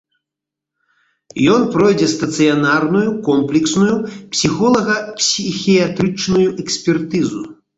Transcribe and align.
Ён 1.55 1.61
пройдзе 1.75 2.07
стацыянарную 2.13 3.09
комплексную 3.29 3.95
псіхолага-псіхіятрычную 4.33 6.49
экспертызу. 6.65 7.41